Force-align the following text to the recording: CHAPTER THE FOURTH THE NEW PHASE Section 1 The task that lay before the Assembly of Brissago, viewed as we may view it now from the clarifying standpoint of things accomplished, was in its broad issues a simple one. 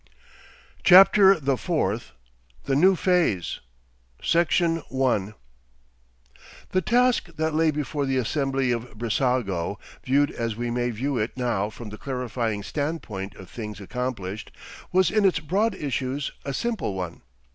CHAPTER 0.83 1.39
THE 1.39 1.57
FOURTH 1.57 2.13
THE 2.63 2.75
NEW 2.75 2.95
PHASE 2.95 3.59
Section 4.23 4.77
1 4.89 5.35
The 6.71 6.81
task 6.81 7.27
that 7.35 7.53
lay 7.53 7.69
before 7.69 8.07
the 8.07 8.17
Assembly 8.17 8.71
of 8.71 8.97
Brissago, 8.97 9.77
viewed 10.03 10.31
as 10.31 10.55
we 10.55 10.71
may 10.71 10.89
view 10.89 11.19
it 11.19 11.37
now 11.37 11.69
from 11.69 11.89
the 11.89 11.99
clarifying 11.99 12.63
standpoint 12.63 13.35
of 13.35 13.47
things 13.51 13.79
accomplished, 13.79 14.49
was 14.91 15.11
in 15.11 15.23
its 15.23 15.39
broad 15.39 15.75
issues 15.75 16.31
a 16.43 16.51
simple 16.51 16.95
one. 16.95 17.21